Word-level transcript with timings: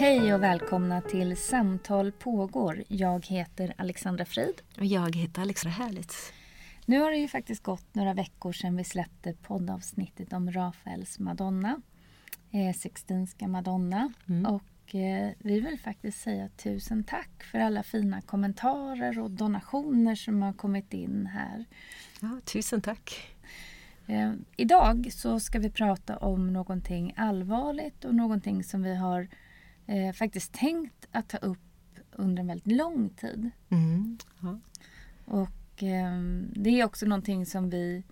Hej 0.00 0.34
och 0.34 0.42
välkomna 0.42 1.00
till 1.00 1.36
Samtal 1.36 2.12
pågår. 2.12 2.84
Jag 2.88 3.26
heter 3.26 3.74
Alexandra 3.76 4.24
Frid. 4.24 4.62
Och 4.78 4.84
jag 4.84 5.16
heter 5.16 5.42
Alexandra 5.42 5.84
Härligt. 5.84 6.32
Nu 6.86 6.98
har 6.98 7.10
det 7.10 7.16
ju 7.16 7.28
faktiskt 7.28 7.62
gått 7.62 7.94
några 7.94 8.14
veckor 8.14 8.52
sedan 8.52 8.76
vi 8.76 8.84
släppte 8.84 9.34
poddavsnittet 9.42 10.32
om 10.32 10.52
Rafaels 10.52 11.18
Madonna, 11.18 11.80
eh, 12.50 12.74
Sixtinska 12.76 13.48
Madonna. 13.48 14.12
Mm. 14.28 14.46
Och 14.46 14.94
eh, 14.94 15.30
vi 15.38 15.60
vill 15.60 15.78
faktiskt 15.78 16.20
säga 16.20 16.48
tusen 16.48 17.04
tack 17.04 17.44
för 17.44 17.58
alla 17.58 17.82
fina 17.82 18.20
kommentarer 18.20 19.18
och 19.18 19.30
donationer 19.30 20.14
som 20.14 20.42
har 20.42 20.52
kommit 20.52 20.94
in 20.94 21.26
här. 21.26 21.64
Ja, 22.20 22.40
tusen 22.44 22.80
tack. 22.80 23.36
Eh, 24.06 24.32
idag 24.56 25.08
så 25.12 25.40
ska 25.40 25.58
vi 25.58 25.70
prata 25.70 26.16
om 26.16 26.52
någonting 26.52 27.14
allvarligt 27.16 28.04
och 28.04 28.14
någonting 28.14 28.64
som 28.64 28.82
vi 28.82 28.94
har 28.94 29.28
eh, 29.88 30.12
faktiskt 30.12 30.52
tänkt 30.52 31.08
att 31.12 31.28
ta 31.28 31.36
upp 31.36 31.58
under 32.12 32.40
en 32.40 32.46
väldigt 32.46 32.76
lång 32.76 33.08
tid. 33.08 33.50
Mm. 33.68 34.18
Ja. 34.40 34.58
Och 35.24 35.82
eh, 35.82 36.20
det 36.52 36.80
är 36.80 36.84
också 36.84 37.06
någonting 37.06 37.46
som 37.46 37.70
vi 37.70 38.02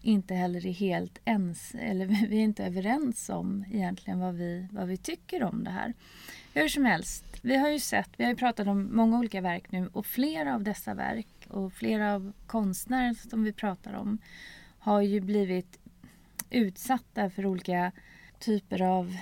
inte 0.00 0.34
heller 0.34 0.66
är 0.66 0.72
helt 0.72 1.18
ens, 1.24 1.74
eller 1.74 2.06
vi 2.28 2.38
är 2.38 2.42
inte 2.42 2.64
överens 2.64 3.28
om 3.28 3.64
egentligen 3.72 4.20
vad 4.20 4.34
vi, 4.34 4.68
vad 4.70 4.88
vi 4.88 4.96
tycker 4.96 5.42
om 5.42 5.64
det 5.64 5.70
här. 5.70 5.94
Hur 6.54 6.68
som 6.68 6.84
helst, 6.84 7.24
vi 7.42 7.56
har 7.56 7.68
ju 7.68 7.78
sett, 7.78 8.10
vi 8.16 8.24
har 8.24 8.30
ju 8.30 8.36
pratat 8.36 8.66
om 8.66 8.96
många 8.96 9.18
olika 9.18 9.40
verk 9.40 9.72
nu 9.72 9.88
och 9.92 10.06
flera 10.06 10.54
av 10.54 10.62
dessa 10.62 10.94
verk 10.94 11.46
och 11.48 11.72
flera 11.72 12.14
av 12.14 12.32
konstnärer 12.46 13.14
som 13.30 13.44
vi 13.44 13.52
pratar 13.52 13.94
om 13.94 14.18
har 14.78 15.00
ju 15.00 15.20
blivit 15.20 15.78
utsatta 16.50 17.30
för 17.30 17.46
olika 17.46 17.92
typer 18.38 18.82
av 18.82 19.16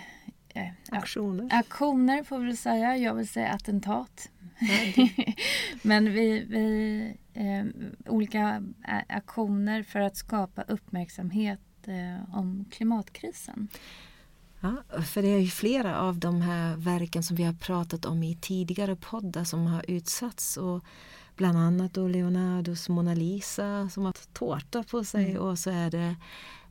eh, 0.54 0.68
aktioner. 0.88 1.48
aktioner 1.50 2.24
får 2.24 2.38
vi 2.38 2.56
säga. 2.56 2.96
Jag 2.96 3.14
vill 3.14 3.28
säga 3.28 3.48
attentat. 3.48 4.30
Men 5.82 6.12
vi, 6.12 6.44
vi 6.48 7.16
eh, 7.34 7.64
olika 8.12 8.62
aktioner 9.08 9.82
för 9.82 10.00
att 10.00 10.16
skapa 10.16 10.62
uppmärksamhet 10.62 11.60
eh, 11.86 12.36
om 12.36 12.64
klimatkrisen. 12.70 13.68
Ja, 14.60 15.02
för 15.02 15.22
det 15.22 15.28
är 15.28 15.38
ju 15.38 15.48
flera 15.48 16.00
av 16.00 16.18
de 16.18 16.40
här 16.40 16.76
verken 16.76 17.22
som 17.22 17.36
vi 17.36 17.42
har 17.42 17.52
pratat 17.52 18.04
om 18.04 18.22
i 18.22 18.36
tidigare 18.40 18.96
poddar 18.96 19.44
som 19.44 19.66
har 19.66 19.84
utsatts. 19.88 20.56
Och 20.56 20.84
bland 21.36 21.58
annat 21.58 21.94
då 21.94 22.08
Leonardos 22.08 22.88
Mona 22.88 23.14
Lisa 23.14 23.88
som 23.88 24.04
har 24.04 24.14
tårta 24.32 24.82
på 24.82 25.04
sig 25.04 25.30
mm. 25.30 25.42
och 25.42 25.58
så 25.58 25.70
är 25.70 25.90
det 25.90 26.16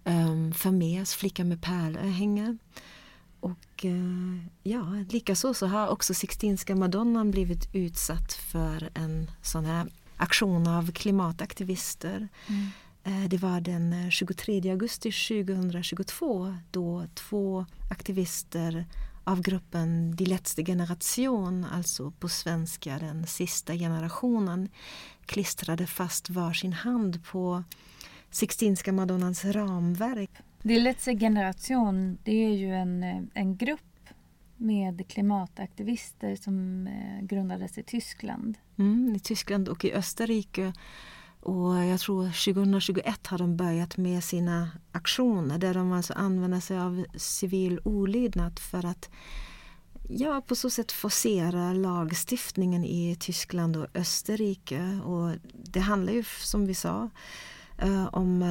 um, 0.03 0.51
Vermeers 0.51 1.13
Flicka 1.13 1.43
med 1.43 1.61
pärlörhängen. 1.61 2.59
Och 3.43 3.85
eh, 3.85 4.45
ja, 4.63 4.85
likaså 5.09 5.53
så 5.53 5.67
har 5.67 5.87
också 5.87 6.13
Sixtinska 6.13 6.75
Madonnan 6.75 7.31
blivit 7.31 7.69
utsatt 7.73 8.33
för 8.33 8.89
en 8.93 9.31
sån 9.41 9.65
här 9.65 9.87
aktion 10.17 10.67
av 10.67 10.91
klimataktivister. 10.91 12.27
Mm. 12.47 12.67
Eh, 13.03 13.29
det 13.29 13.37
var 13.37 13.61
den 13.61 14.11
23 14.11 14.57
eh, 14.57 14.71
augusti 14.71 15.11
2022 15.11 16.57
då 16.71 17.05
två 17.13 17.65
aktivister 17.89 18.85
av 19.23 19.41
gruppen 19.41 20.15
Die 20.15 20.25
letzte 20.25 20.65
generation, 20.65 21.65
alltså 21.65 22.11
på 22.11 22.29
svenska 22.29 22.99
den 22.99 23.27
sista 23.27 23.73
generationen, 23.73 24.69
klistrade 25.25 25.87
fast 25.87 26.29
varsin 26.29 26.73
hand 26.73 27.25
på 27.25 27.63
Sixtinska 28.31 28.91
Madonnans 28.91 29.45
ramverk. 29.45 30.31
Die 30.63 30.79
letzte 30.79 31.15
generation, 31.15 32.17
det 32.23 32.45
är 32.45 32.53
ju 32.53 32.73
en, 32.73 33.03
eh, 33.03 33.21
en 33.33 33.57
grupp 33.57 33.79
med 34.57 35.07
klimataktivister 35.07 36.35
som 36.35 36.87
eh, 36.87 37.25
grundades 37.25 37.77
i 37.77 37.83
Tyskland. 37.83 38.57
Mm, 38.77 39.15
I 39.15 39.19
Tyskland 39.19 39.69
och 39.69 39.85
i 39.85 39.93
Österrike. 39.93 40.73
Och 41.39 41.85
jag 41.85 41.99
tror 41.99 42.53
2021 42.53 43.27
har 43.27 43.37
de 43.37 43.57
börjat 43.57 43.97
med 43.97 44.23
sina 44.23 44.69
aktioner 44.91 45.57
där 45.57 45.73
de 45.73 45.91
alltså 45.91 46.13
använder 46.13 46.59
sig 46.59 46.79
av 46.79 47.05
civil 47.15 47.79
olydnad 47.83 48.59
för 48.59 48.85
att 48.85 49.09
ja, 50.09 50.41
på 50.47 50.55
så 50.55 50.69
sätt 50.69 50.91
forcera 50.91 51.73
lagstiftningen 51.73 52.85
i 52.85 53.15
Tyskland 53.19 53.77
och 53.77 53.87
Österrike. 53.93 54.99
Och 55.03 55.31
det 55.53 55.79
handlar 55.79 56.13
ju 56.13 56.23
som 56.23 56.65
vi 56.65 56.73
sa 56.73 57.09
eh, 57.77 58.05
om 58.05 58.43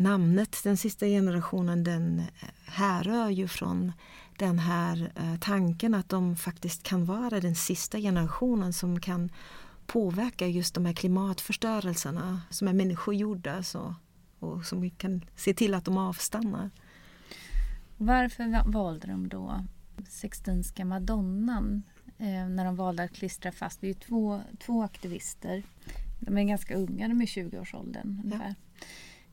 namnet 0.00 0.56
Den 0.64 0.76
sista 0.76 1.06
generationen 1.06 1.84
den 1.84 2.22
härrör 2.64 3.30
ju 3.30 3.48
från 3.48 3.92
den 4.38 4.58
här 4.58 5.12
eh, 5.16 5.38
tanken 5.40 5.94
att 5.94 6.08
de 6.08 6.36
faktiskt 6.36 6.82
kan 6.82 7.04
vara 7.04 7.40
den 7.40 7.54
sista 7.54 7.98
generationen 7.98 8.72
som 8.72 9.00
kan 9.00 9.30
påverka 9.86 10.46
just 10.46 10.74
de 10.74 10.86
här 10.86 10.92
klimatförstörelserna 10.92 12.42
som 12.50 12.68
är 12.68 12.72
människogjorda 12.72 13.62
så, 13.62 13.94
och 14.38 14.64
som 14.64 14.80
vi 14.80 14.90
kan 14.90 15.24
se 15.36 15.54
till 15.54 15.74
att 15.74 15.84
de 15.84 15.98
avstannar. 15.98 16.70
Varför 17.96 18.72
valde 18.72 19.06
de 19.06 19.28
då 19.28 19.64
Sextinska 20.08 20.84
madonnan 20.84 21.82
eh, 22.18 22.48
när 22.48 22.64
de 22.64 22.76
valde 22.76 23.02
att 23.02 23.12
klistra 23.12 23.52
fast? 23.52 23.80
Det 23.80 23.86
är 23.86 23.88
ju 23.88 23.94
två, 23.94 24.40
två 24.60 24.82
aktivister. 24.82 25.62
De 26.20 26.38
är 26.38 26.44
ganska 26.44 26.74
unga, 26.74 27.08
de 27.08 27.20
är 27.20 27.26
20-årsåldern 27.26 28.20
ungefär. 28.24 28.54
Ja 28.80 28.86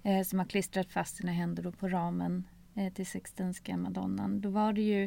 eh, 0.07 0.23
som 0.23 0.39
har 0.39 0.45
klistrat 0.45 0.91
fast 0.91 1.17
sina 1.17 1.31
händer 1.31 1.71
på 1.71 1.89
ramen 1.89 2.43
eh, 2.75 2.93
till 2.93 3.05
Sixtinska 3.05 3.77
madonnan. 3.77 4.41
Då 4.41 4.49
var 4.49 4.73
det 4.73 4.81
ju 4.81 5.03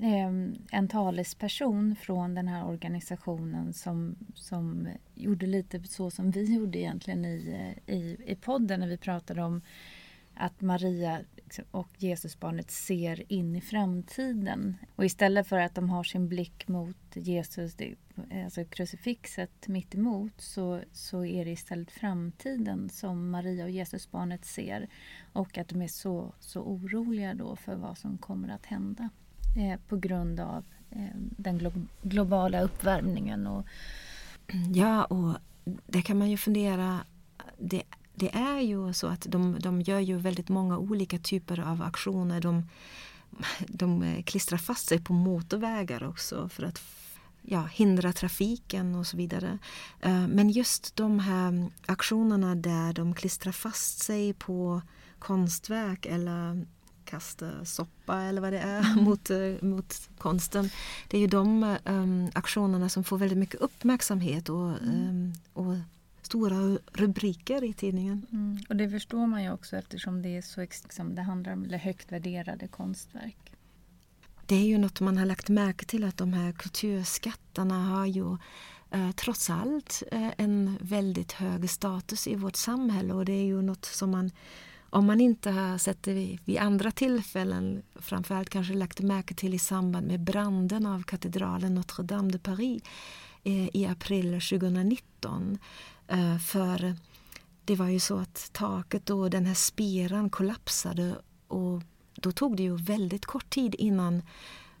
eh, 0.00 0.30
en 0.70 0.88
talesperson 0.88 1.96
från 1.96 2.34
den 2.34 2.48
här 2.48 2.66
organisationen 2.66 3.72
som, 3.72 4.16
som 4.34 4.88
gjorde 5.14 5.46
lite 5.46 5.82
så 5.82 6.10
som 6.10 6.30
vi 6.30 6.54
gjorde 6.54 6.78
egentligen 6.78 7.24
i, 7.24 7.74
eh, 7.86 7.94
i, 7.94 8.16
i 8.26 8.34
podden 8.34 8.80
när 8.80 8.88
vi 8.88 8.98
pratade 8.98 9.42
om 9.42 9.62
att 10.36 10.60
Maria 10.60 11.20
liksom, 11.36 11.64
och 11.70 11.88
Jesusbarnet 11.96 12.70
ser 12.70 13.32
in 13.32 13.56
i 13.56 13.60
framtiden. 13.60 14.76
Och 14.96 15.04
istället 15.04 15.46
för 15.46 15.58
att 15.58 15.74
de 15.74 15.90
har 15.90 16.04
sin 16.04 16.28
blick 16.28 16.68
mot 16.68 16.96
Jesus, 17.12 17.76
alltså 18.44 18.64
krucifixet 18.64 19.68
mitt 19.68 19.94
emot 19.94 20.40
så, 20.40 20.80
så 20.92 21.24
är 21.24 21.44
det 21.44 21.50
istället 21.50 21.90
framtiden 21.90 22.88
som 22.88 23.30
Maria 23.30 23.64
och 23.64 23.70
Jesusbarnet 23.70 24.44
ser. 24.44 24.88
Och 25.32 25.58
att 25.58 25.68
de 25.68 25.82
är 25.82 25.88
så, 25.88 26.32
så 26.40 26.60
oroliga 26.60 27.34
då 27.34 27.56
för 27.56 27.76
vad 27.76 27.98
som 27.98 28.18
kommer 28.18 28.48
att 28.48 28.66
hända 28.66 29.10
eh, 29.56 29.80
på 29.88 29.96
grund 29.96 30.40
av 30.40 30.64
eh, 30.90 31.16
den 31.16 31.58
glo 31.58 31.72
globala 32.02 32.60
uppvärmningen. 32.60 33.46
Och... 33.46 33.66
Ja, 34.74 35.04
och 35.04 35.36
det 35.86 36.02
kan 36.02 36.18
man 36.18 36.30
ju 36.30 36.36
fundera 36.36 37.00
det 37.58 37.82
det 38.18 38.34
är 38.34 38.60
ju 38.60 38.92
så 38.92 39.06
att 39.06 39.26
de, 39.28 39.56
de 39.60 39.82
gör 39.82 40.00
ju 40.00 40.18
väldigt 40.18 40.48
många 40.48 40.78
olika 40.78 41.18
typer 41.18 41.60
av 41.60 41.82
aktioner. 41.82 42.40
De, 42.40 42.68
de 43.68 44.22
klistrar 44.26 44.58
fast 44.58 44.88
sig 44.88 45.00
på 45.00 45.12
motorvägar 45.12 46.02
också 46.08 46.48
för 46.48 46.62
att 46.62 46.82
ja, 47.42 47.62
hindra 47.62 48.12
trafiken 48.12 48.94
och 48.94 49.06
så 49.06 49.16
vidare. 49.16 49.58
Eh, 50.00 50.28
men 50.28 50.50
just 50.50 50.96
de 50.96 51.18
här 51.18 51.70
aktionerna 51.86 52.54
där 52.54 52.92
de 52.92 53.14
klistrar 53.14 53.52
fast 53.52 53.98
sig 53.98 54.32
på 54.32 54.82
konstverk 55.18 56.06
eller 56.06 56.66
kastar 57.04 57.64
soppa 57.64 58.22
eller 58.22 58.40
vad 58.40 58.52
det 58.52 58.58
är 58.58 58.92
mm. 58.92 58.94
mot, 59.04 59.30
eh, 59.30 59.54
mot 59.60 60.08
konsten. 60.18 60.70
Det 61.08 61.16
är 61.16 61.20
ju 61.20 61.26
de 61.26 61.76
um, 61.84 62.30
aktionerna 62.34 62.88
som 62.88 63.04
får 63.04 63.18
väldigt 63.18 63.38
mycket 63.38 63.60
uppmärksamhet 63.60 64.48
och, 64.48 64.68
mm. 64.68 65.08
um, 65.08 65.32
och 65.52 65.76
stora 66.26 66.78
rubriker 66.92 67.64
i 67.64 67.72
tidningen. 67.72 68.26
Mm. 68.32 68.58
Och 68.68 68.76
det 68.76 68.90
förstår 68.90 69.26
man 69.26 69.42
ju 69.42 69.52
också 69.52 69.76
eftersom 69.76 70.22
det, 70.22 70.36
är 70.36 70.42
så, 70.42 70.60
liksom, 70.60 71.14
det 71.14 71.22
handlar 71.22 71.52
om 71.52 71.70
högt 71.70 72.12
värderade 72.12 72.68
konstverk. 72.68 73.52
Det 74.46 74.54
är 74.54 74.66
ju 74.66 74.78
något 74.78 75.00
man 75.00 75.18
har 75.18 75.26
lagt 75.26 75.48
märke 75.48 75.84
till 75.84 76.04
att 76.04 76.16
de 76.16 76.32
här 76.32 76.52
kulturskatterna 76.52 77.84
har 77.84 78.06
ju 78.06 78.36
eh, 78.90 79.10
trots 79.10 79.50
allt 79.50 80.02
eh, 80.12 80.30
en 80.36 80.78
väldigt 80.80 81.32
hög 81.32 81.70
status 81.70 82.26
i 82.26 82.34
vårt 82.34 82.56
samhälle 82.56 83.14
och 83.14 83.24
det 83.24 83.32
är 83.32 83.44
ju 83.44 83.62
något 83.62 83.84
som 83.84 84.10
man 84.10 84.30
om 84.90 85.06
man 85.06 85.20
inte 85.20 85.50
har 85.50 85.78
sett 85.78 86.02
det 86.02 86.12
vid, 86.12 86.38
vid 86.44 86.58
andra 86.58 86.90
tillfällen, 86.90 87.82
framförallt 87.94 88.50
kanske 88.50 88.74
lagt 88.74 89.00
märke 89.00 89.34
till 89.34 89.54
i 89.54 89.58
samband 89.58 90.06
med 90.06 90.20
branden 90.20 90.86
av 90.86 91.02
katedralen 91.02 91.74
Notre 91.74 92.04
Dame 92.04 92.32
de 92.32 92.38
Paris, 92.38 92.82
i 93.72 93.86
april 93.86 94.40
2019. 94.40 95.58
Eh, 96.08 96.38
för 96.38 96.96
det 97.64 97.76
var 97.76 97.88
ju 97.88 98.00
så 98.00 98.18
att 98.18 98.50
taket 98.52 99.10
och 99.10 99.30
den 99.30 99.46
här 99.46 99.54
spiran 99.54 100.30
kollapsade 100.30 101.16
och 101.48 101.82
då 102.14 102.32
tog 102.32 102.56
det 102.56 102.62
ju 102.62 102.76
väldigt 102.76 103.26
kort 103.26 103.50
tid 103.50 103.74
innan 103.78 104.22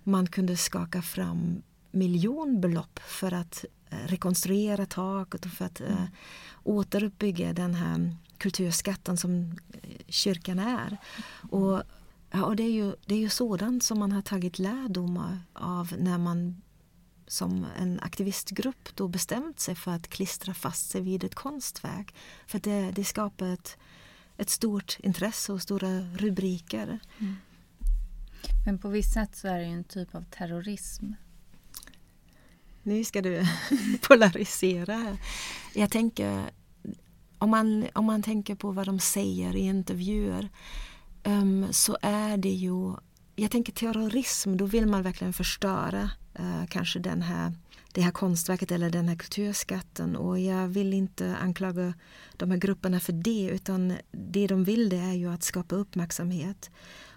man 0.02 0.26
kunde 0.26 0.56
skaka 0.56 1.02
fram 1.02 1.62
miljonbelopp 1.90 2.98
för 2.98 3.32
att 3.32 3.64
eh, 3.90 4.06
rekonstruera 4.06 4.86
taket 4.86 5.44
och 5.44 5.50
för 5.50 5.64
att 5.64 5.80
mm. 5.80 6.06
återuppbygga 6.62 7.52
den 7.52 7.74
här 7.74 8.16
kulturskatten 8.38 9.16
som 9.16 9.58
kyrkan 10.08 10.58
är. 10.58 10.96
Och, 11.50 11.82
ja, 12.30 12.44
och 12.44 12.56
det, 12.56 12.62
är 12.62 12.72
ju, 12.72 12.94
det 13.06 13.14
är 13.14 13.18
ju 13.18 13.28
sådant 13.28 13.84
som 13.84 13.98
man 13.98 14.12
har 14.12 14.22
tagit 14.22 14.58
lärdomar 14.58 15.40
av 15.52 15.94
när 15.98 16.18
man 16.18 16.62
som 17.26 17.66
en 17.78 18.00
aktivistgrupp 18.00 18.88
då 18.96 19.08
bestämt 19.08 19.60
sig 19.60 19.74
för 19.74 19.90
att 19.90 20.08
klistra 20.08 20.54
fast 20.54 20.90
sig 20.90 21.00
vid 21.00 21.24
ett 21.24 21.34
konstverk. 21.34 22.14
För 22.46 22.58
det, 22.58 22.90
det 22.90 23.04
skapar 23.04 23.46
ett, 23.46 23.76
ett 24.36 24.50
stort 24.50 24.96
intresse 25.00 25.52
och 25.52 25.62
stora 25.62 26.00
rubriker. 26.00 26.98
Mm. 27.18 27.36
Men 28.66 28.78
på 28.78 28.88
visst 28.88 29.14
sätt 29.14 29.36
så 29.36 29.48
är 29.48 29.58
det 29.58 29.64
en 29.64 29.84
typ 29.84 30.14
av 30.14 30.24
terrorism. 30.30 31.12
Nu 32.82 33.04
ska 33.04 33.22
du 33.22 33.46
polarisera. 34.02 35.16
Jag 35.74 35.90
tänker 35.90 36.50
om 37.38 37.50
man, 37.50 37.86
om 37.94 38.04
man 38.04 38.22
tänker 38.22 38.54
på 38.54 38.70
vad 38.70 38.86
de 38.86 38.98
säger 38.98 39.56
i 39.56 39.60
intervjuer 39.60 40.48
um, 41.24 41.66
så 41.72 41.98
är 42.02 42.36
det 42.36 42.48
ju, 42.48 42.94
jag 43.36 43.50
tänker 43.50 43.72
terrorism, 43.72 44.56
då 44.56 44.66
vill 44.66 44.86
man 44.86 45.02
verkligen 45.02 45.32
förstöra 45.32 46.10
uh, 46.40 46.66
kanske 46.66 46.98
den 46.98 47.22
här, 47.22 47.52
det 47.92 48.00
här 48.00 48.10
konstverket 48.10 48.70
eller 48.70 48.90
den 48.90 49.08
här 49.08 49.16
kulturskatten 49.16 50.16
och 50.16 50.38
jag 50.38 50.68
vill 50.68 50.94
inte 50.94 51.36
anklaga 51.36 51.94
de 52.36 52.50
här 52.50 52.58
grupperna 52.58 53.00
för 53.00 53.12
det 53.12 53.48
utan 53.52 53.94
det 54.10 54.46
de 54.46 54.64
vill 54.64 54.88
det 54.88 54.96
är 54.96 55.12
ju 55.12 55.32
att 55.32 55.42
skapa 55.42 55.74
uppmärksamhet 55.74 56.70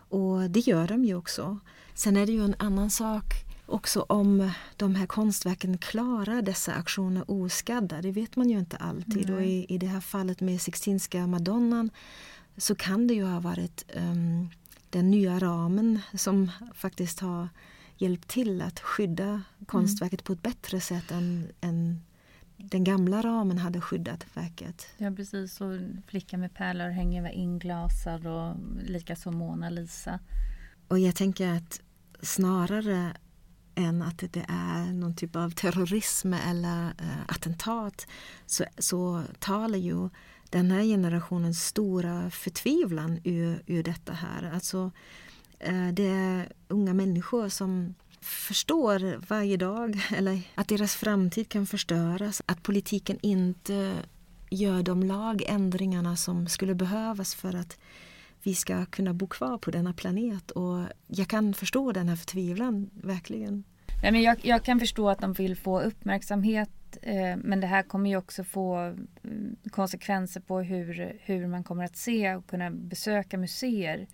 och 0.10 0.50
det 0.50 0.60
gör 0.60 0.88
de 0.88 1.06
ju 1.06 1.16
också. 1.16 1.60
Sen 1.94 2.18
är 2.18 2.26
det 2.26 2.32
ju 2.32 2.44
en 2.44 2.56
annan 2.60 2.90
sak 2.90 3.46
också 3.66 4.02
om 4.02 4.52
de 4.76 4.96
här 4.96 5.06
konstverken 5.06 5.78
klarar 5.78 6.42
dessa 6.42 6.74
aktioner 6.74 7.32
oskadda. 7.32 8.02
Det 8.02 8.12
vet 8.12 8.36
man 8.36 8.50
ju 8.50 8.60
inte 8.60 8.78
alltid. 8.78 9.30
Och 9.30 9.44
i, 9.44 9.66
i 9.70 9.78
det 9.78 9.88
här 9.88 10.02
fallet 10.02 10.42
med 10.42 10.62
Sixtinska 10.62 11.28
madonnan 11.28 11.90
så 12.58 12.76
kan 12.76 13.08
det 13.08 13.14
ju 13.14 13.24
ha 13.26 13.40
varit 13.40 13.86
um, 13.96 14.50
den 14.90 15.12
nya 15.12 15.40
ramen 15.40 16.00
som 16.14 16.52
faktiskt 16.74 17.20
har 17.20 17.50
hjälpt 18.02 18.28
till 18.28 18.62
att 18.62 18.80
skydda 18.80 19.42
konstverket 19.66 20.20
mm. 20.20 20.26
på 20.26 20.34
ett 20.34 20.42
bättre 20.42 20.80
sätt 20.80 21.12
än, 21.12 21.48
än 21.62 22.02
den 22.58 22.84
gamla 22.84 23.22
ramen 23.22 23.58
hade 23.58 23.82
skyddat 23.82 24.26
verket. 24.34 24.88
Ja 24.98 25.12
precis, 25.12 25.62
och 25.62 25.80
Flickan 26.08 26.40
med 26.40 26.54
pärlor 26.54 26.90
hänger 26.90 27.32
inglasad 27.32 28.28
och 28.28 28.56
likaså 28.84 29.32
Mona 29.32 29.70
Lisa. 29.70 30.20
Och 30.88 31.00
jag 31.00 31.16
tänker 31.16 31.48
att 31.48 31.82
snarare 32.22 33.14
än 33.76 34.02
att 34.02 34.18
det 34.18 34.46
är 34.48 34.94
någon 34.94 35.16
typ 35.16 35.36
av 35.36 35.52
terrorism 35.52 36.34
eller 36.34 36.86
äh, 36.86 37.22
attentat 37.28 38.08
så, 38.46 38.66
så 38.78 39.24
talar 39.40 39.78
ju 39.78 40.10
den 40.50 40.72
här 40.72 40.84
generationens 40.84 41.66
stora 41.66 42.30
förtvivlan 42.30 43.20
ur, 43.24 43.64
ur 43.66 43.84
detta 43.84 44.14
här. 44.14 44.52
Alltså, 44.54 44.92
Eh, 45.60 45.88
det 45.88 46.08
är 46.08 46.50
unga 46.68 46.94
människor 46.94 47.50
som 47.50 47.96
förstår 48.22 49.28
varje 49.28 49.58
dag 49.58 50.02
eller 50.18 50.42
att 50.56 50.68
deras 50.68 50.96
framtid 50.96 51.50
kan 51.50 51.66
förstöras. 51.66 52.42
Att 52.46 52.64
politiken 52.64 53.20
inte 53.22 53.96
gör 54.50 54.84
de 54.84 55.04
lagändringarna 55.04 56.16
som 56.16 56.48
skulle 56.48 56.76
behövas 56.76 57.36
för 57.36 57.56
att 57.56 57.78
vi 58.44 58.56
ska 58.56 58.86
kunna 58.86 59.14
bo 59.14 59.28
kvar 59.28 59.58
på 59.58 59.72
denna 59.72 59.94
planet. 59.94 60.52
Och 60.52 60.86
jag 61.08 61.28
kan 61.28 61.54
förstå 61.54 61.92
den 61.92 62.10
här 62.10 62.16
förtvivlan, 62.16 62.90
verkligen. 62.94 63.64
Nej, 64.02 64.12
men 64.12 64.22
jag, 64.22 64.38
jag 64.42 64.64
kan 64.64 64.80
förstå 64.80 65.10
att 65.10 65.20
de 65.20 65.34
vill 65.34 65.56
få 65.56 65.82
uppmärksamhet 65.82 66.70
eh, 67.02 67.38
men 67.38 67.60
det 67.60 67.68
här 67.68 67.84
kommer 67.84 68.10
ju 68.10 68.18
också 68.18 68.44
få 68.44 68.76
mm, 68.78 69.56
konsekvenser 69.72 70.42
på 70.42 70.62
hur, 70.62 71.18
hur 71.24 71.48
man 71.48 71.64
kommer 71.64 71.86
att 71.86 71.98
se 71.98 72.36
och 72.36 72.48
kunna 72.48 72.72
besöka 72.72 73.38
museer 73.38 74.08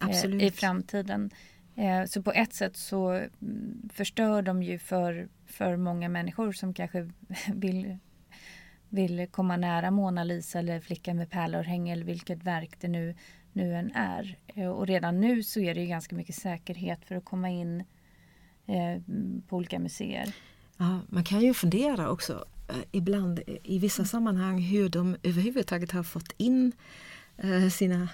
eh, 0.00 0.46
i 0.46 0.50
framtiden. 0.50 1.30
Eh, 1.74 2.04
så 2.04 2.22
på 2.22 2.32
ett 2.32 2.54
sätt 2.54 2.76
så 2.76 3.10
mm, 3.10 3.88
förstör 3.92 4.42
de 4.42 4.62
ju 4.62 4.78
för, 4.78 5.28
för 5.46 5.76
många 5.76 6.08
människor 6.08 6.52
som 6.52 6.74
kanske 6.74 7.10
vill, 7.54 7.98
vill 8.88 9.26
komma 9.30 9.56
nära 9.56 9.90
Mona 9.90 10.24
Lisa 10.24 10.58
eller 10.58 10.80
Flickan 10.80 11.16
med 11.16 11.30
pärlörhänge 11.30 11.92
eller 11.92 12.04
vilket 12.04 12.42
verk 12.42 12.80
det 12.80 12.88
nu, 12.88 13.14
nu 13.52 13.74
än 13.74 13.92
är. 13.94 14.38
Eh, 14.46 14.68
och 14.68 14.86
redan 14.86 15.20
nu 15.20 15.42
så 15.42 15.60
är 15.60 15.74
det 15.74 15.80
ju 15.80 15.86
ganska 15.86 16.16
mycket 16.16 16.34
säkerhet 16.34 17.04
för 17.04 17.14
att 17.14 17.24
komma 17.24 17.50
in 17.50 17.84
på 19.48 19.56
olika 19.56 19.78
museer. 19.78 20.34
Ja, 20.76 21.00
man 21.08 21.24
kan 21.24 21.40
ju 21.40 21.54
fundera 21.54 22.10
också 22.10 22.44
ibland 22.92 23.40
i 23.62 23.78
vissa 23.78 24.04
sammanhang 24.04 24.58
hur 24.58 24.88
de 24.88 25.16
överhuvudtaget 25.22 25.92
har 25.92 26.02
fått 26.02 26.32
in 26.36 26.72
sina 27.72 28.08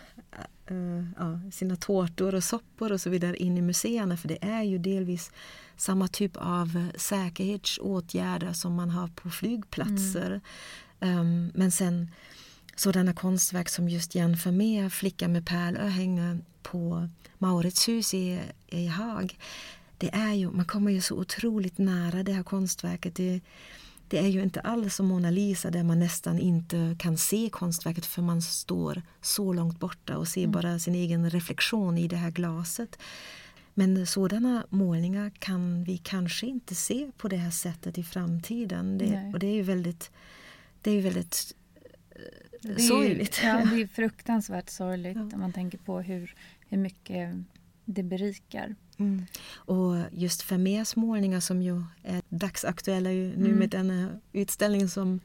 uh, 0.71 1.05
ja, 1.19 1.41
sina 1.53 1.77
tårtor 1.77 2.35
och 2.35 2.45
soppor 2.45 2.93
och 2.93 3.01
så 3.01 3.11
vidare 3.11 3.37
in 3.37 3.59
i 3.59 3.63
museerna 3.63 4.17
för 4.17 4.29
det 4.29 4.45
är 4.45 4.63
ju 4.63 4.79
delvis 4.79 5.31
samma 5.77 6.09
typ 6.09 6.37
av 6.37 6.89
säkerhetsåtgärder 6.97 8.53
som 8.53 8.75
man 8.75 8.91
har 8.91 9.09
på 9.09 9.31
flygplatser. 9.31 10.41
Mm. 11.01 11.19
Um, 11.21 11.51
men 11.55 11.73
sen 11.73 12.11
sådana 12.77 13.13
konstverk 13.13 13.69
som 13.69 13.89
just 13.89 14.15
Jan 14.15 14.35
Vermeer, 14.35 14.89
Flickan 14.89 15.33
med 15.33 15.47
pärlörhänge 15.47 16.39
på 16.63 17.09
Mauritshus 17.39 18.15
i, 18.15 18.41
i 18.67 18.87
Haag. 18.87 19.39
Det 19.99 20.15
är 20.15 20.33
ju, 20.33 20.51
man 20.51 20.65
kommer 20.65 20.91
ju 20.91 21.01
så 21.01 21.17
otroligt 21.17 21.79
nära 21.79 22.23
det 22.23 22.33
här 22.33 22.43
konstverket. 22.43 23.15
Det, 23.15 23.41
det 24.13 24.19
är 24.19 24.29
ju 24.29 24.43
inte 24.43 24.61
alls 24.61 24.95
som 24.95 25.07
Mona 25.07 25.31
Lisa 25.31 25.71
där 25.71 25.83
man 25.83 25.99
nästan 25.99 26.39
inte 26.39 26.97
kan 26.99 27.19
se 27.19 27.49
konstverket 27.53 28.07
för 28.07 28.23
man 28.23 28.43
står 28.43 29.03
så 29.21 29.53
långt 29.53 29.81
borta 29.81 30.17
och 30.17 30.29
ser 30.29 30.41
mm. 30.41 30.53
bara 30.53 30.79
sin 30.79 30.95
egen 30.95 31.31
reflektion 31.31 31.99
i 31.99 32.09
det 32.09 32.17
här 32.17 32.31
glaset. 32.31 32.99
Men 33.75 34.07
sådana 34.07 34.67
målningar 34.69 35.31
kan 35.39 35.85
vi 35.85 35.99
kanske 35.99 36.47
inte 36.47 36.75
se 36.75 37.11
på 37.17 37.29
det 37.29 37.37
här 37.37 37.51
sättet 37.51 37.99
i 37.99 38.03
framtiden. 38.03 38.99
Det, 38.99 39.31
och 39.33 39.39
det 39.39 39.47
är 39.47 39.55
ju 39.55 39.63
väldigt, 39.63 40.11
det 40.83 40.91
är 40.91 41.01
väldigt 41.01 41.55
det 42.63 42.73
är, 42.73 42.79
sorgligt. 42.79 43.41
Ja, 43.45 43.65
det 43.71 43.83
är 43.83 43.87
fruktansvärt 43.95 44.71
sorgligt 44.71 45.17
ja. 45.17 45.23
om 45.23 45.41
man 45.41 45.53
tänker 45.53 45.79
på 45.79 46.01
hur, 46.01 46.35
hur 46.69 46.79
mycket 46.79 47.35
det 47.85 48.03
berikar. 48.03 48.75
Mm. 48.99 49.27
Och 49.55 49.97
just 50.13 50.53
Vermeers 50.53 50.97
målningar 50.97 51.41
som 51.41 51.63
ju 51.63 51.83
är 52.03 52.23
dagsaktuella 52.29 53.11
nu 53.11 53.35
mm. 53.35 53.59
med 53.59 53.71
den 53.71 54.21
utställningen 54.33 54.89
som 54.89 55.21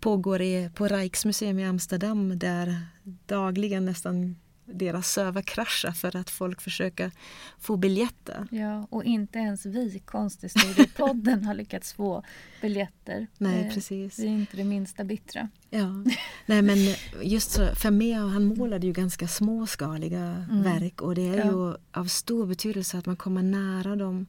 pågår 0.00 0.42
i, 0.42 0.70
på 0.74 0.88
Rijksmuseum 0.88 1.58
i 1.58 1.64
Amsterdam 1.64 2.38
där 2.38 2.86
dagligen 3.26 3.84
nästan 3.84 4.36
deras 4.72 5.12
server 5.12 5.42
kraschar 5.42 5.92
för 5.92 6.16
att 6.16 6.30
folk 6.30 6.60
försöker 6.60 7.10
få 7.58 7.76
biljetter. 7.76 8.46
Ja, 8.50 8.86
och 8.90 9.04
inte 9.04 9.38
ens 9.38 9.66
vi, 9.66 10.02
Konsthistoriepodden, 10.04 11.44
har 11.44 11.54
lyckats 11.54 11.92
få 11.92 12.22
biljetter. 12.60 13.26
Nej, 13.38 13.66
eh, 13.66 13.74
precis. 13.74 14.18
Vi 14.18 14.24
är 14.24 14.28
inte 14.28 14.56
det 14.56 14.64
minsta 14.64 15.04
bittra. 15.04 15.48
Ja, 15.70 16.04
nej 16.46 16.62
men 16.62 16.76
just 17.22 17.50
så, 17.50 17.74
för 17.74 17.90
mig, 17.90 18.12
han 18.12 18.44
målade 18.44 18.86
ju 18.86 18.92
ganska 18.92 19.28
småskaliga 19.28 20.46
mm. 20.50 20.62
verk 20.62 21.02
och 21.02 21.14
det 21.14 21.28
är 21.28 21.38
ja. 21.38 21.44
ju 21.44 21.74
av 21.92 22.04
stor 22.04 22.46
betydelse 22.46 22.98
att 22.98 23.06
man 23.06 23.16
kommer 23.16 23.42
nära 23.42 23.96
dem. 23.96 24.26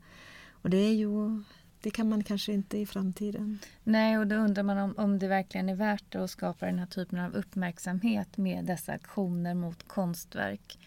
Och 0.51 0.69
det 0.69 0.77
är 0.77 0.93
ju 0.93 1.43
det 1.81 1.91
kan 1.91 2.09
man 2.09 2.23
kanske 2.23 2.53
inte 2.53 2.77
i 2.77 2.85
framtiden. 2.85 3.59
Nej, 3.83 4.17
och 4.17 4.27
då 4.27 4.35
undrar 4.35 4.63
man 4.63 4.77
om, 4.77 4.93
om 4.97 5.19
det 5.19 5.27
verkligen 5.27 5.69
är 5.69 5.75
värt 5.75 6.03
det 6.09 6.23
att 6.23 6.31
skapa 6.31 6.65
den 6.65 6.79
här 6.79 6.85
typen 6.85 7.19
av 7.19 7.35
uppmärksamhet 7.35 8.37
med 8.37 8.65
dessa 8.65 8.91
aktioner 8.91 9.53
mot 9.53 9.87
konstverk. 9.87 10.79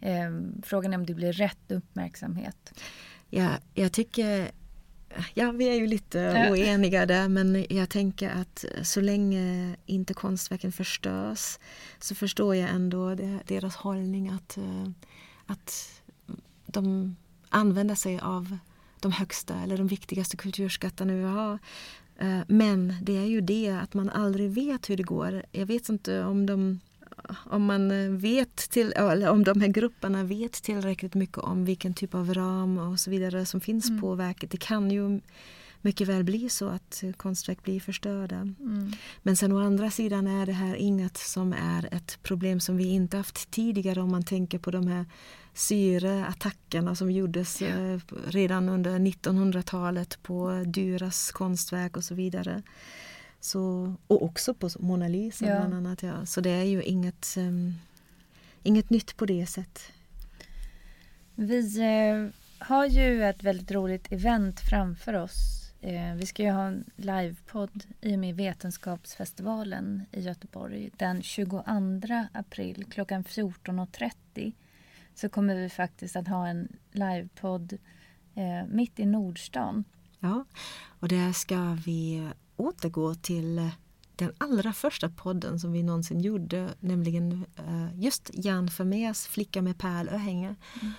Eh, 0.00 0.30
frågan 0.62 0.92
är 0.92 0.98
om 0.98 1.06
det 1.06 1.14
blir 1.14 1.32
rätt 1.32 1.72
uppmärksamhet. 1.72 2.72
Ja, 3.30 3.50
jag 3.74 3.92
tycker 3.92 4.50
Ja, 5.34 5.52
vi 5.52 5.68
är 5.68 5.74
ju 5.74 5.86
lite 5.86 6.48
oeniga 6.50 7.06
där 7.06 7.28
men 7.28 7.66
jag 7.70 7.88
tänker 7.88 8.30
att 8.30 8.64
så 8.82 9.00
länge 9.00 9.76
inte 9.86 10.14
konstverken 10.14 10.72
förstörs 10.72 11.58
så 11.98 12.14
förstår 12.14 12.56
jag 12.56 12.70
ändå 12.70 13.14
deras 13.46 13.76
hållning 13.76 14.28
att, 14.28 14.56
eh, 14.56 14.88
att 15.46 16.02
de 16.66 17.16
använder 17.48 17.94
sig 17.94 18.20
av 18.20 18.58
de 19.02 19.12
högsta 19.12 19.54
eller 19.62 19.76
de 19.76 19.86
viktigaste 19.86 20.36
kulturskatterna 20.36 21.14
vi 21.14 21.22
har. 21.22 21.58
Eh, 22.18 22.40
men 22.48 22.94
det 23.02 23.16
är 23.16 23.26
ju 23.26 23.40
det 23.40 23.70
att 23.70 23.94
man 23.94 24.10
aldrig 24.10 24.50
vet 24.50 24.90
hur 24.90 24.96
det 24.96 25.02
går. 25.02 25.42
Jag 25.52 25.66
vet 25.66 25.88
inte 25.88 26.24
om 26.24 26.46
de 26.46 26.80
om 27.50 27.64
man 27.64 28.18
vet 28.18 28.56
till, 28.56 28.92
eller 28.92 29.30
om 29.30 29.44
de 29.44 29.60
här 29.60 29.68
grupperna 29.68 30.24
vet 30.24 30.52
tillräckligt 30.52 31.14
mycket 31.14 31.38
om 31.38 31.64
vilken 31.64 31.94
typ 31.94 32.14
av 32.14 32.34
ram 32.34 32.78
och 32.78 33.00
så 33.00 33.10
vidare 33.10 33.46
som 33.46 33.60
finns 33.60 33.88
mm. 33.88 34.00
på 34.00 34.14
verket. 34.14 34.50
Det 34.50 34.56
kan 34.56 34.90
ju 34.90 35.20
mycket 35.80 36.08
väl 36.08 36.24
bli 36.24 36.48
så 36.48 36.68
att 36.68 37.04
konstverk 37.16 37.62
blir 37.62 37.80
förstörda. 37.80 38.36
Mm. 38.36 38.92
Men 39.22 39.36
sen 39.36 39.52
å 39.52 39.60
andra 39.60 39.90
sidan 39.90 40.26
är 40.26 40.46
det 40.46 40.52
här 40.52 40.74
inget 40.74 41.16
som 41.16 41.52
är 41.52 41.94
ett 41.94 42.18
problem 42.22 42.60
som 42.60 42.76
vi 42.76 42.88
inte 42.88 43.16
haft 43.16 43.50
tidigare 43.50 44.00
om 44.00 44.10
man 44.10 44.24
tänker 44.24 44.58
på 44.58 44.70
de 44.70 44.86
här 44.86 45.06
syreattackerna 45.54 46.94
som 46.94 47.10
gjordes 47.10 47.62
ja. 47.62 47.68
redan 48.26 48.68
under 48.68 48.98
1900-talet 48.98 50.22
på 50.22 50.64
Duras 50.66 51.32
konstverk 51.32 51.96
och 51.96 52.04
så 52.04 52.14
vidare. 52.14 52.62
Så, 53.40 53.94
och 54.06 54.22
också 54.22 54.54
på 54.54 54.70
Mona 54.78 55.08
Lisa 55.08 55.46
ja. 55.46 55.56
bland 55.56 55.74
annat. 55.74 56.02
Ja. 56.02 56.26
Så 56.26 56.40
det 56.40 56.50
är 56.50 56.64
ju 56.64 56.82
inget, 56.82 57.34
um, 57.36 57.74
inget 58.62 58.90
nytt 58.90 59.16
på 59.16 59.26
det 59.26 59.46
sättet. 59.46 59.92
Vi 61.34 61.80
eh, 61.80 62.28
har 62.66 62.86
ju 62.86 63.24
ett 63.24 63.42
väldigt 63.42 63.70
roligt 63.70 64.12
event 64.12 64.60
framför 64.60 65.14
oss. 65.14 65.72
Eh, 65.80 66.14
vi 66.14 66.26
ska 66.26 66.42
ju 66.42 66.50
ha 66.50 66.66
en 66.66 66.84
livepodd 66.96 67.84
i 68.00 68.14
och 68.14 68.18
med 68.18 68.36
Vetenskapsfestivalen 68.36 70.02
i 70.12 70.20
Göteborg 70.20 70.90
den 70.96 71.22
22 71.22 71.64
april 72.32 72.84
klockan 72.90 73.24
14.30 73.24 74.52
så 75.20 75.28
kommer 75.28 75.54
vi 75.54 75.68
faktiskt 75.68 76.16
att 76.16 76.28
ha 76.28 76.48
en 76.48 76.68
livepodd 76.92 77.78
eh, 78.34 78.68
mitt 78.68 78.98
i 78.98 79.06
Nordstan. 79.06 79.84
Ja, 80.20 80.44
och 81.00 81.08
där 81.08 81.32
ska 81.32 81.78
vi 81.84 82.30
återgå 82.56 83.14
till 83.14 83.70
den 84.16 84.32
allra 84.38 84.72
första 84.72 85.08
podden 85.08 85.60
som 85.60 85.72
vi 85.72 85.82
någonsin 85.82 86.20
gjorde, 86.20 86.68
nämligen 86.80 87.46
eh, 87.56 88.00
just 88.00 88.30
Jan 88.32 88.66
Vermeers 88.78 89.26
Flicka 89.26 89.62
med 89.62 89.78
pärlörhänge. 89.78 90.54
Mm. 90.82 90.92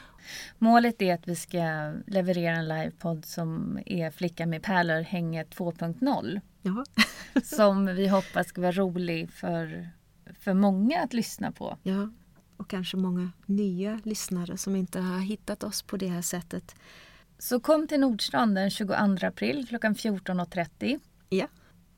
Målet 0.57 1.01
är 1.01 1.13
att 1.13 1.27
vi 1.27 1.35
ska 1.35 1.93
leverera 2.07 2.55
en 2.55 2.67
livepodd 2.67 3.25
som 3.25 3.79
är 3.85 4.11
Flicka 4.11 4.45
med 4.45 4.63
pärlörhänge 4.63 5.43
2.0. 5.43 6.41
Ja. 6.61 6.85
som 7.43 7.85
vi 7.85 8.07
hoppas 8.07 8.47
ska 8.47 8.61
vara 8.61 8.71
rolig 8.71 9.31
för, 9.31 9.89
för 10.39 10.53
många 10.53 10.99
att 10.99 11.13
lyssna 11.13 11.51
på. 11.51 11.77
Ja, 11.83 12.09
och 12.61 12.67
kanske 12.67 12.97
många 12.97 13.31
nya 13.45 13.99
lyssnare 14.03 14.57
som 14.57 14.75
inte 14.75 14.99
har 14.99 15.19
hittat 15.19 15.63
oss 15.63 15.81
på 15.81 15.97
det 15.97 16.07
här 16.07 16.21
sättet. 16.21 16.75
Så 17.39 17.59
kom 17.59 17.87
till 17.87 17.99
Nordstrand 17.99 18.55
den 18.55 18.69
22 18.69 18.93
april 19.21 19.65
klockan 19.69 19.95
14.30. 19.95 20.99
Ja. 21.29 21.47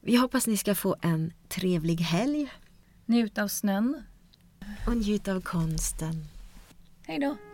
Vi 0.01 0.15
hoppas 0.15 0.47
ni 0.47 0.57
ska 0.57 0.75
få 0.75 0.95
en 1.01 1.33
trevlig 1.47 1.95
helg. 1.95 2.51
Njut 3.05 3.37
av 3.37 3.47
snön. 3.47 4.03
Och 4.87 4.97
njut 4.97 5.27
av 5.27 5.41
konsten. 5.41 6.25
Hej 7.07 7.19
då. 7.19 7.52